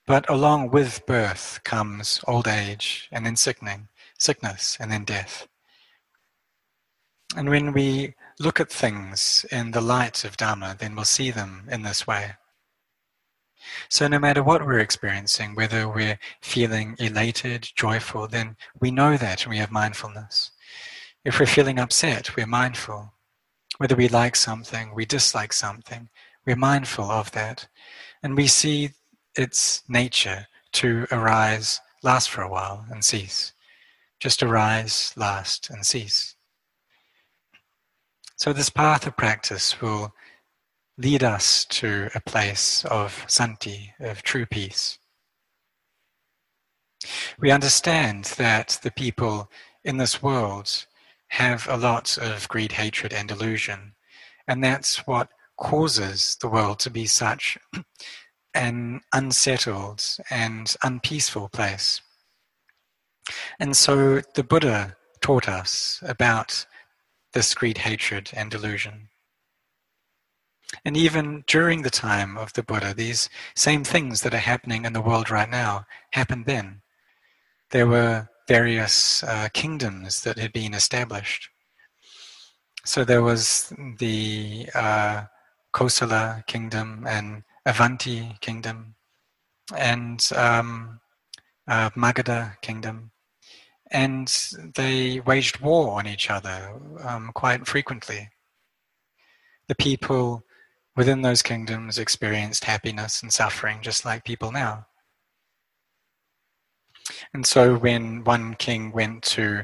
but 0.05 0.29
along 0.29 0.71
with 0.71 1.05
birth 1.05 1.61
comes 1.63 2.19
old 2.27 2.45
age 2.45 3.07
and 3.09 3.25
then 3.25 3.37
sickening, 3.37 3.87
sickness 4.19 4.75
and 4.81 4.91
then 4.91 5.05
death. 5.05 5.47
And 7.37 7.49
when 7.49 7.71
we 7.71 8.15
look 8.37 8.59
at 8.59 8.69
things 8.69 9.45
in 9.49 9.71
the 9.71 9.79
light 9.79 10.25
of 10.25 10.35
Dharma, 10.35 10.75
then 10.77 10.93
we'll 10.93 11.05
see 11.05 11.31
them 11.31 11.69
in 11.71 11.83
this 11.83 12.05
way. 12.05 12.33
So, 13.89 14.07
no 14.07 14.19
matter 14.19 14.43
what 14.43 14.65
we're 14.65 14.79
experiencing, 14.79 15.55
whether 15.55 15.87
we're 15.87 16.19
feeling 16.41 16.95
elated, 16.99 17.69
joyful, 17.75 18.27
then 18.27 18.55
we 18.79 18.91
know 18.91 19.17
that 19.17 19.43
and 19.43 19.51
we 19.51 19.57
have 19.57 19.71
mindfulness. 19.71 20.51
If 21.23 21.39
we're 21.39 21.45
feeling 21.45 21.79
upset, 21.79 22.35
we're 22.35 22.45
mindful. 22.45 23.13
Whether 23.77 23.95
we 23.95 24.07
like 24.07 24.35
something, 24.35 24.93
we 24.93 25.05
dislike 25.05 25.53
something, 25.53 26.09
we're 26.45 26.55
mindful 26.55 27.05
of 27.05 27.31
that. 27.31 27.67
And 28.23 28.37
we 28.37 28.47
see 28.47 28.91
its 29.35 29.83
nature 29.87 30.47
to 30.73 31.07
arise, 31.11 31.79
last 32.03 32.29
for 32.29 32.41
a 32.41 32.49
while, 32.49 32.85
and 32.89 33.03
cease. 33.03 33.53
Just 34.19 34.43
arise, 34.43 35.13
last, 35.15 35.69
and 35.69 35.85
cease. 35.85 36.35
So, 38.37 38.53
this 38.53 38.69
path 38.69 39.07
of 39.07 39.17
practice 39.17 39.81
will 39.81 40.13
lead 40.97 41.23
us 41.23 41.65
to 41.65 42.09
a 42.15 42.21
place 42.21 42.85
of 42.85 43.25
santi, 43.27 43.93
of 43.99 44.23
true 44.23 44.45
peace. 44.45 44.97
We 47.39 47.51
understand 47.51 48.25
that 48.37 48.79
the 48.81 48.91
people 48.91 49.51
in 49.83 49.97
this 49.97 50.23
world 50.23 50.85
have 51.29 51.67
a 51.69 51.77
lot 51.77 52.17
of 52.17 52.47
greed, 52.47 52.73
hatred, 52.73 53.13
and 53.13 53.27
delusion, 53.27 53.93
and 54.47 54.63
that's 54.63 55.05
what 55.05 55.29
causes 55.57 56.37
the 56.41 56.47
world 56.47 56.79
to 56.79 56.89
be 56.89 57.05
such 57.05 57.57
an 58.53 59.01
unsettled 59.13 60.03
and 60.29 60.75
unpeaceful 60.83 61.49
place. 61.49 62.01
And 63.59 63.75
so 63.75 64.21
the 64.35 64.43
Buddha 64.43 64.95
taught 65.21 65.49
us 65.49 66.01
about 66.05 66.65
this 67.33 67.53
greed, 67.53 67.79
hatred, 67.79 68.29
and 68.33 68.49
delusion. 68.49 69.09
And 70.83 70.97
even 70.97 71.43
during 71.47 71.81
the 71.81 71.89
time 71.89 72.37
of 72.37 72.53
the 72.53 72.63
Buddha, 72.63 72.93
these 72.93 73.29
same 73.55 73.83
things 73.83 74.21
that 74.21 74.33
are 74.33 74.37
happening 74.37 74.85
in 74.85 74.93
the 74.93 75.01
world 75.01 75.29
right 75.29 75.49
now 75.49 75.85
happened 76.11 76.45
then. 76.45 76.81
There 77.71 77.87
were 77.87 78.29
various 78.47 79.23
uh, 79.23 79.49
kingdoms 79.53 80.21
that 80.21 80.37
had 80.37 80.53
been 80.53 80.73
established. 80.73 81.49
So 82.83 83.03
there 83.03 83.23
was 83.23 83.73
the 83.97 84.69
uh, 84.75 85.23
Kosala 85.73 86.45
kingdom 86.45 87.05
and 87.07 87.43
Avanti 87.65 88.37
kingdom 88.41 88.95
and 89.75 90.23
um, 90.35 90.99
uh, 91.67 91.89
Magadha 91.91 92.61
kingdom. 92.61 93.11
And 93.91 94.27
they 94.75 95.19
waged 95.21 95.59
war 95.59 95.97
on 95.99 96.07
each 96.07 96.29
other 96.29 96.79
um, 97.03 97.31
quite 97.33 97.65
frequently. 97.65 98.29
The 99.67 99.75
people 99.75 100.44
within 100.95 101.21
those 101.21 101.41
kingdoms 101.41 101.97
experienced 101.97 102.63
happiness 102.63 103.21
and 103.21 103.33
suffering 103.33 103.79
just 103.81 104.05
like 104.05 104.23
people 104.23 104.51
now. 104.51 104.85
And 107.33 107.45
so 107.45 107.75
when 107.75 108.23
one 108.23 108.55
king 108.55 108.91
went 108.91 109.23
to 109.23 109.63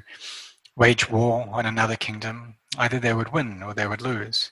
wage 0.76 1.10
war 1.10 1.48
on 1.52 1.66
another 1.66 1.96
kingdom, 1.96 2.56
either 2.78 3.00
they 3.00 3.14
would 3.14 3.32
win 3.32 3.64
or 3.64 3.74
they 3.74 3.88
would 3.88 4.02
lose. 4.02 4.52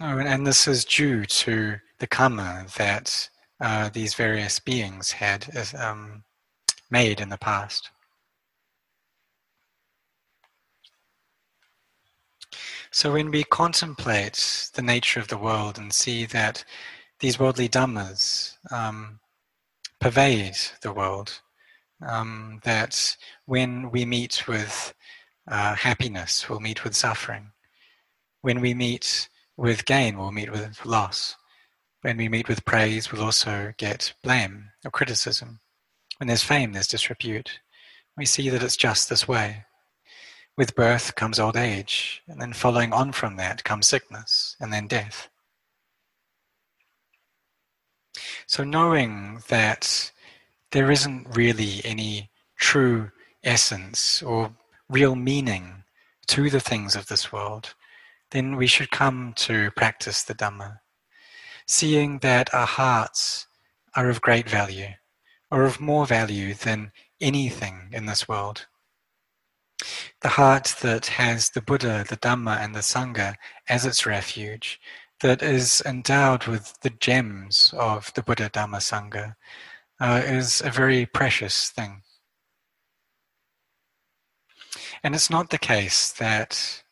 Oh, 0.00 0.18
and 0.18 0.46
this 0.46 0.66
is 0.66 0.84
due 0.84 1.26
to 1.26 1.76
the 1.98 2.06
karma 2.06 2.66
that 2.78 3.28
uh, 3.60 3.90
these 3.90 4.14
various 4.14 4.58
beings 4.58 5.12
had 5.12 5.46
um, 5.78 6.24
made 6.90 7.20
in 7.20 7.28
the 7.28 7.36
past. 7.36 7.90
So 12.92 13.12
when 13.12 13.30
we 13.30 13.44
contemplate 13.44 14.70
the 14.74 14.82
nature 14.82 15.20
of 15.20 15.28
the 15.28 15.38
world 15.38 15.78
and 15.78 15.92
see 15.92 16.24
that 16.26 16.64
these 17.20 17.38
worldly 17.38 17.68
dhammas 17.68 18.56
um, 18.72 19.20
pervade 20.00 20.56
the 20.82 20.92
world, 20.92 21.40
um, 22.04 22.60
that 22.64 23.16
when 23.46 23.92
we 23.92 24.04
meet 24.04 24.48
with 24.48 24.92
uh, 25.48 25.76
happiness, 25.76 26.48
we'll 26.48 26.58
meet 26.58 26.82
with 26.82 26.96
suffering. 26.96 27.52
When 28.42 28.60
we 28.60 28.74
meet 28.74 29.28
with 29.56 29.84
gain, 29.84 30.18
we'll 30.18 30.32
meet 30.32 30.50
with 30.50 30.84
loss. 30.84 31.36
When 32.02 32.16
we 32.16 32.28
meet 32.28 32.48
with 32.48 32.64
praise, 32.64 33.12
we'll 33.12 33.22
also 33.22 33.72
get 33.76 34.14
blame 34.24 34.70
or 34.84 34.90
criticism. 34.90 35.60
When 36.16 36.26
there's 36.26 36.42
fame, 36.42 36.72
there's 36.72 36.88
disrepute. 36.88 37.60
We 38.16 38.26
see 38.26 38.48
that 38.48 38.62
it's 38.64 38.76
just 38.76 39.08
this 39.08 39.28
way. 39.28 39.64
With 40.56 40.74
birth 40.74 41.14
comes 41.14 41.38
old 41.38 41.56
age, 41.56 42.22
and 42.28 42.40
then 42.40 42.52
following 42.52 42.92
on 42.92 43.12
from 43.12 43.36
that 43.36 43.64
comes 43.64 43.86
sickness, 43.86 44.56
and 44.60 44.72
then 44.72 44.86
death. 44.86 45.28
So, 48.46 48.64
knowing 48.64 49.42
that 49.48 50.10
there 50.72 50.90
isn't 50.90 51.36
really 51.36 51.80
any 51.84 52.30
true 52.56 53.10
essence 53.42 54.22
or 54.22 54.52
real 54.88 55.16
meaning 55.16 55.84
to 56.26 56.50
the 56.50 56.60
things 56.60 56.94
of 56.94 57.06
this 57.06 57.32
world, 57.32 57.74
then 58.30 58.56
we 58.56 58.66
should 58.66 58.90
come 58.90 59.32
to 59.36 59.70
practice 59.72 60.22
the 60.22 60.34
Dhamma 60.34 60.80
seeing 61.70 62.18
that 62.18 62.52
our 62.52 62.66
hearts 62.66 63.46
are 63.94 64.10
of 64.10 64.20
great 64.20 64.50
value, 64.50 64.88
or 65.52 65.62
of 65.62 65.80
more 65.80 66.04
value 66.04 66.52
than 66.52 66.90
anything 67.20 67.88
in 67.92 68.06
this 68.06 68.26
world. 68.28 68.66
The 70.22 70.28
heart 70.28 70.74
that 70.82 71.06
has 71.06 71.50
the 71.50 71.62
Buddha, 71.62 72.04
the 72.06 72.16
Dhamma, 72.16 72.58
and 72.58 72.74
the 72.74 72.80
Sangha 72.80 73.36
as 73.68 73.86
its 73.86 74.04
refuge, 74.04 74.78
that 75.20 75.42
is 75.42 75.82
endowed 75.86 76.46
with 76.46 76.78
the 76.82 76.90
gems 76.90 77.74
of 77.76 78.12
the 78.14 78.22
Buddha, 78.22 78.50
Dhamma, 78.50 78.78
Sangha, 78.78 79.36
uh, 79.98 80.22
is 80.24 80.62
a 80.62 80.70
very 80.70 81.06
precious 81.06 81.70
thing. 81.70 82.02
And 85.02 85.14
it's 85.14 85.30
not 85.30 85.50
the 85.50 85.58
case 85.58 86.12
that 86.12 86.82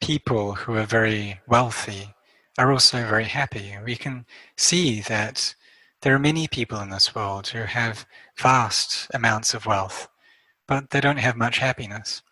people 0.00 0.54
who 0.54 0.76
are 0.76 0.86
very 0.86 1.40
wealthy 1.46 2.14
are 2.58 2.72
also 2.72 3.06
very 3.06 3.24
happy. 3.24 3.76
We 3.84 3.96
can 3.96 4.24
see 4.56 5.00
that 5.02 5.54
there 6.02 6.14
are 6.14 6.18
many 6.18 6.48
people 6.48 6.80
in 6.80 6.90
this 6.90 7.14
world 7.14 7.48
who 7.48 7.60
have 7.60 8.06
vast 8.38 9.08
amounts 9.12 9.54
of 9.54 9.66
wealth, 9.66 10.08
but 10.66 10.90
they 10.90 11.00
don't 11.00 11.18
have 11.18 11.36
much 11.36 11.58
happiness. 11.58 12.22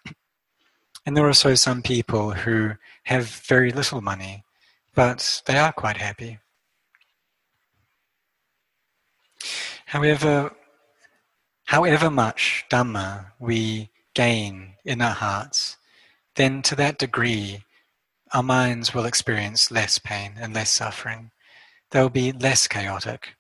And 1.07 1.17
there 1.17 1.25
are 1.25 1.29
also 1.29 1.55
some 1.55 1.83
people 1.83 2.33
who 2.33 2.75
have 3.05 3.27
very 3.27 3.71
little 3.71 4.01
money, 4.01 4.45
but 4.95 5.43
they 5.47 5.59
are 5.59 5.73
quite 5.73 5.99
happy. 5.99 6.39
However, 9.87 10.55
however 11.67 12.11
much 12.11 12.65
Dhamma 12.71 13.33
we 13.39 13.91
gain 14.15 14.75
in 14.85 15.01
our 15.03 15.15
hearts, 15.15 15.77
then 16.37 16.63
to 16.63 16.75
that 16.77 16.99
degree 16.99 17.65
our 18.33 18.43
minds 18.43 18.93
will 18.93 19.05
experience 19.05 19.71
less 19.71 19.99
pain 20.01 20.33
and 20.37 20.53
less 20.53 20.71
suffering. 20.71 21.31
They'll 21.91 22.09
be 22.09 22.33
less 22.33 22.67
chaotic. 22.67 23.37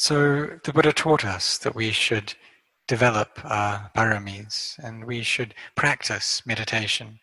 So 0.00 0.58
the 0.64 0.72
Buddha 0.72 0.94
taught 0.94 1.26
us 1.26 1.58
that 1.58 1.74
we 1.74 1.90
should 1.90 2.32
develop 2.88 3.38
our 3.44 3.90
paramis 3.94 4.78
and 4.78 5.04
we 5.04 5.22
should 5.22 5.54
practice 5.74 6.40
meditation, 6.46 7.20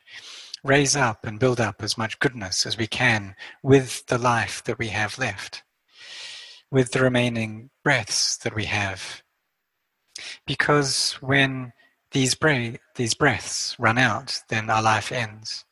raise 0.63 0.95
up 0.95 1.25
and 1.25 1.39
build 1.39 1.59
up 1.59 1.81
as 1.81 1.97
much 1.97 2.19
goodness 2.19 2.67
as 2.67 2.77
we 2.77 2.85
can 2.85 3.35
with 3.63 4.05
the 4.05 4.19
life 4.19 4.63
that 4.65 4.77
we 4.77 4.89
have 4.89 5.17
left, 5.17 5.63
with 6.69 6.91
the 6.91 7.01
remaining 7.01 7.71
breaths 7.83 8.37
that 8.37 8.53
we 8.53 8.65
have. 8.65 9.23
Because 10.45 11.13
when 11.13 11.73
these, 12.11 12.35
breath, 12.35 12.77
these 12.93 13.15
breaths 13.15 13.75
run 13.79 13.97
out, 13.97 14.39
then 14.49 14.69
our 14.69 14.83
life 14.83 15.11
ends. 15.11 15.65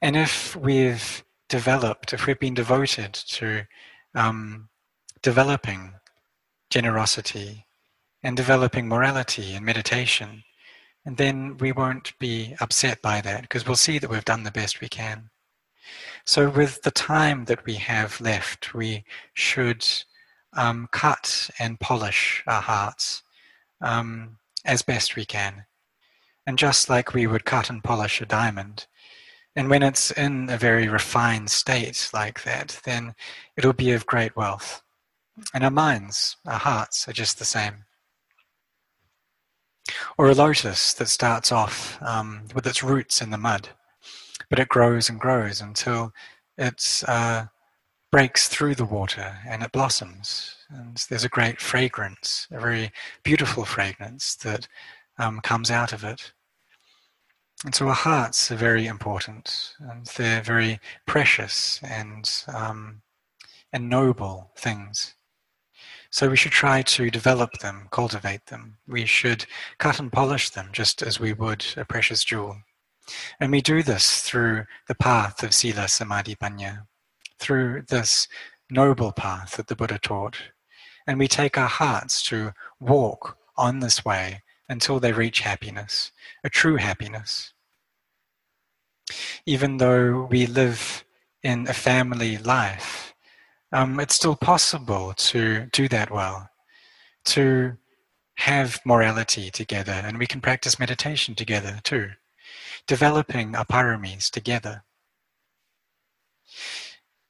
And 0.00 0.16
if 0.16 0.56
we've 0.56 1.22
developed, 1.50 2.14
if 2.14 2.26
we've 2.26 2.40
been 2.40 2.54
devoted 2.54 3.12
to 3.12 3.66
um, 4.14 4.70
developing 5.24 5.94
generosity 6.70 7.66
and 8.22 8.36
developing 8.36 8.86
morality 8.86 9.54
and 9.54 9.66
meditation, 9.66 10.44
and 11.04 11.16
then 11.16 11.56
we 11.56 11.72
won't 11.72 12.16
be 12.20 12.54
upset 12.60 13.02
by 13.02 13.20
that 13.20 13.42
because 13.42 13.66
we'll 13.66 13.74
see 13.74 13.98
that 13.98 14.08
we've 14.08 14.24
done 14.24 14.44
the 14.44 14.52
best 14.52 14.80
we 14.80 14.88
can. 14.88 15.30
So, 16.24 16.48
with 16.48 16.82
the 16.82 16.92
time 16.92 17.46
that 17.46 17.66
we 17.66 17.74
have 17.74 18.20
left, 18.20 18.72
we 18.72 19.04
should 19.34 19.84
um, 20.52 20.88
cut 20.92 21.50
and 21.58 21.80
polish 21.80 22.44
our 22.46 22.62
hearts. 22.62 23.22
Um, 23.80 24.38
as 24.64 24.82
best 24.82 25.16
we 25.16 25.24
can. 25.24 25.66
And 26.46 26.58
just 26.58 26.88
like 26.88 27.14
we 27.14 27.26
would 27.26 27.44
cut 27.44 27.70
and 27.70 27.82
polish 27.82 28.20
a 28.20 28.26
diamond, 28.26 28.86
and 29.56 29.70
when 29.70 29.82
it's 29.82 30.10
in 30.10 30.50
a 30.50 30.58
very 30.58 30.88
refined 30.88 31.50
state 31.50 32.10
like 32.12 32.42
that, 32.42 32.80
then 32.84 33.14
it'll 33.56 33.72
be 33.72 33.92
of 33.92 34.06
great 34.06 34.36
wealth. 34.36 34.83
And 35.52 35.64
our 35.64 35.70
minds, 35.70 36.36
our 36.46 36.58
hearts 36.58 37.08
are 37.08 37.12
just 37.12 37.38
the 37.38 37.44
same. 37.44 37.84
Or 40.16 40.28
a 40.28 40.34
lotus 40.34 40.94
that 40.94 41.08
starts 41.08 41.52
off 41.52 41.98
um, 42.02 42.42
with 42.54 42.66
its 42.66 42.82
roots 42.82 43.20
in 43.20 43.30
the 43.30 43.38
mud, 43.38 43.68
but 44.48 44.58
it 44.58 44.68
grows 44.68 45.08
and 45.08 45.20
grows 45.20 45.60
until 45.60 46.12
it 46.56 47.02
uh, 47.06 47.46
breaks 48.10 48.48
through 48.48 48.76
the 48.76 48.84
water 48.84 49.38
and 49.46 49.62
it 49.62 49.72
blossoms 49.72 50.54
and 50.74 50.96
there's 51.08 51.24
a 51.24 51.28
great 51.28 51.60
fragrance, 51.60 52.46
a 52.50 52.60
very 52.60 52.92
beautiful 53.22 53.64
fragrance 53.64 54.34
that 54.36 54.68
um, 55.18 55.40
comes 55.40 55.70
out 55.70 55.92
of 55.92 56.04
it. 56.04 56.32
And 57.64 57.74
so 57.74 57.88
our 57.88 57.94
hearts 57.94 58.50
are 58.50 58.56
very 58.56 58.86
important, 58.86 59.74
and 59.78 60.06
they're 60.06 60.42
very 60.42 60.80
precious 61.06 61.80
and 61.82 62.30
um, 62.48 63.02
and 63.72 63.88
noble 63.88 64.50
things. 64.56 65.14
So 66.14 66.30
we 66.30 66.36
should 66.36 66.52
try 66.52 66.82
to 66.82 67.10
develop 67.10 67.54
them, 67.54 67.88
cultivate 67.90 68.46
them. 68.46 68.78
We 68.86 69.04
should 69.04 69.46
cut 69.78 69.98
and 69.98 70.12
polish 70.12 70.50
them 70.50 70.68
just 70.70 71.02
as 71.02 71.18
we 71.18 71.32
would 71.32 71.66
a 71.76 71.84
precious 71.84 72.22
jewel. 72.22 72.58
And 73.40 73.50
we 73.50 73.60
do 73.60 73.82
this 73.82 74.20
through 74.20 74.66
the 74.86 74.94
path 74.94 75.42
of 75.42 75.52
Sila 75.52 75.88
Samadhi 75.88 76.36
Panya, 76.36 76.86
through 77.40 77.82
this 77.88 78.28
noble 78.70 79.10
path 79.10 79.56
that 79.56 79.66
the 79.66 79.74
Buddha 79.74 79.98
taught, 79.98 80.36
and 81.04 81.18
we 81.18 81.26
take 81.26 81.58
our 81.58 81.66
hearts 81.66 82.22
to 82.26 82.52
walk 82.78 83.36
on 83.56 83.80
this 83.80 84.04
way 84.04 84.44
until 84.68 85.00
they 85.00 85.12
reach 85.12 85.40
happiness, 85.40 86.12
a 86.44 86.48
true 86.48 86.76
happiness. 86.76 87.54
Even 89.46 89.78
though 89.78 90.28
we 90.30 90.46
live 90.46 91.04
in 91.42 91.66
a 91.66 91.74
family 91.74 92.38
life, 92.38 93.13
um, 93.74 93.98
it's 93.98 94.14
still 94.14 94.36
possible 94.36 95.12
to 95.16 95.66
do 95.72 95.88
that 95.88 96.10
well, 96.10 96.48
to 97.24 97.76
have 98.36 98.80
morality 98.84 99.50
together, 99.50 99.92
and 99.92 100.16
we 100.16 100.28
can 100.28 100.40
practice 100.40 100.78
meditation 100.78 101.34
together 101.34 101.80
too, 101.82 102.10
developing 102.86 103.56
our 103.56 103.64
paramis 103.64 104.30
together. 104.30 104.84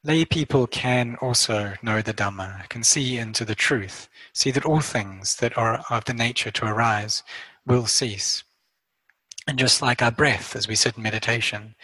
Lay 0.04 0.26
people 0.26 0.66
can 0.66 1.16
also 1.22 1.72
know 1.83 2.02
the 2.02 2.12
Dhamma, 2.12 2.68
can 2.68 2.83
see 2.83 3.16
into 3.16 3.46
the 3.46 3.54
truth, 3.54 4.07
see 4.35 4.50
that 4.50 4.66
all 4.66 4.80
things 4.80 5.37
that 5.37 5.57
are 5.57 5.83
of 5.88 6.04
the 6.04 6.12
nature 6.12 6.50
to 6.50 6.66
arise 6.66 7.22
will 7.66 7.87
cease. 7.87 8.44
And 9.46 9.59
just 9.59 9.80
like 9.80 10.02
our 10.02 10.11
breath 10.11 10.54
as 10.54 10.68
we 10.68 10.74
sit 10.74 10.98
in 10.98 11.02
meditation, 11.02 11.74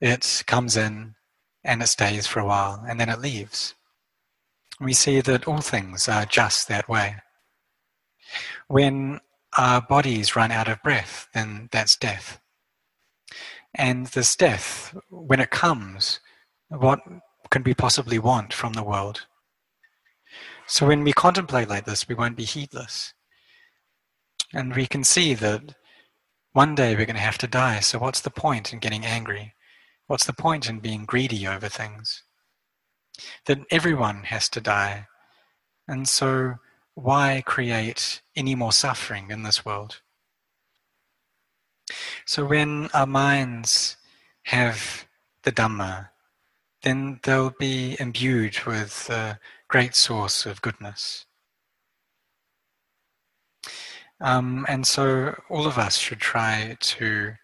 it 0.00 0.44
comes 0.46 0.76
in 0.76 1.16
and 1.64 1.82
it 1.82 1.88
stays 1.88 2.28
for 2.28 2.38
a 2.38 2.46
while 2.46 2.84
and 2.88 3.00
then 3.00 3.08
it 3.08 3.20
leaves. 3.20 3.74
We 4.80 4.92
see 4.92 5.20
that 5.20 5.48
all 5.48 5.60
things 5.60 6.08
are 6.08 6.26
just 6.26 6.68
that 6.68 6.88
way. 6.88 7.16
When 8.68 9.20
our 9.56 9.80
bodies 9.80 10.36
run 10.36 10.50
out 10.52 10.68
of 10.68 10.82
breath, 10.82 11.28
then 11.32 11.68
that's 11.72 11.96
death. 11.96 12.40
And 13.74 14.06
this 14.08 14.36
death, 14.36 14.96
when 15.10 15.40
it 15.40 15.50
comes, 15.50 16.20
what 16.68 17.00
can 17.50 17.62
we 17.62 17.74
possibly 17.74 18.18
want 18.18 18.52
from 18.52 18.72
the 18.74 18.82
world? 18.82 19.26
So 20.66 20.86
when 20.86 21.04
we 21.04 21.12
contemplate 21.12 21.68
like 21.68 21.84
this, 21.84 22.08
we 22.08 22.14
won't 22.14 22.36
be 22.36 22.44
heedless. 22.44 23.14
And 24.52 24.74
we 24.74 24.86
can 24.86 25.04
see 25.04 25.34
that 25.34 25.74
one 26.52 26.74
day 26.74 26.96
we're 26.96 27.06
going 27.06 27.16
to 27.16 27.22
have 27.22 27.38
to 27.38 27.46
die, 27.46 27.80
so 27.80 27.98
what's 27.98 28.22
the 28.22 28.30
point 28.30 28.72
in 28.72 28.78
getting 28.78 29.04
angry? 29.04 29.54
What's 30.06 30.24
the 30.24 30.32
point 30.32 30.68
in 30.68 30.80
being 30.80 31.04
greedy 31.04 31.46
over 31.46 31.68
things? 31.68 32.22
That 33.46 33.60
everyone 33.70 34.24
has 34.24 34.48
to 34.50 34.60
die. 34.60 35.06
And 35.88 36.08
so 36.08 36.56
why 36.94 37.42
create 37.44 38.22
any 38.34 38.54
more 38.54 38.72
suffering 38.72 39.30
in 39.30 39.42
this 39.42 39.64
world? 39.64 40.00
So 42.24 42.44
when 42.44 42.88
our 42.92 43.06
minds 43.06 43.96
have 44.44 45.06
the 45.42 45.52
Dhamma, 45.52 46.08
then 46.82 47.20
they'll 47.22 47.54
be 47.58 47.96
imbued 48.00 48.64
with 48.64 49.08
a 49.10 49.38
great 49.68 49.94
source 49.94 50.46
of 50.46 50.62
goodness. 50.62 51.26
Um, 54.20 54.64
and 54.68 54.86
so 54.86 55.38
all 55.50 55.66
of 55.66 55.78
us 55.78 55.98
should 55.98 56.20
try 56.20 56.76
to 56.80 57.34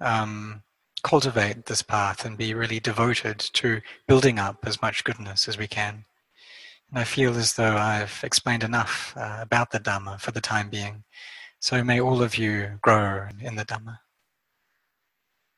um, 0.00 0.62
cultivate 1.02 1.66
this 1.66 1.82
path 1.82 2.24
and 2.24 2.36
be 2.36 2.54
really 2.54 2.80
devoted 2.80 3.38
to 3.38 3.80
building 4.06 4.38
up 4.38 4.58
as 4.64 4.80
much 4.82 5.04
goodness 5.04 5.48
as 5.48 5.58
we 5.58 5.66
can. 5.66 6.04
And 6.90 6.98
I 6.98 7.04
feel 7.04 7.36
as 7.36 7.54
though 7.54 7.76
I've 7.76 8.20
explained 8.22 8.64
enough 8.64 9.14
uh, 9.16 9.38
about 9.40 9.70
the 9.70 9.80
Dhamma 9.80 10.20
for 10.20 10.32
the 10.32 10.40
time 10.40 10.68
being. 10.68 11.04
So 11.60 11.84
may 11.84 12.00
all 12.00 12.22
of 12.22 12.36
you 12.36 12.78
grow 12.82 13.28
in 13.40 13.56
the 13.56 13.64
Dhamma. 13.64 13.98